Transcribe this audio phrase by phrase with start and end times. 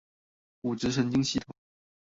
[0.63, 1.51] 骨質、神經系統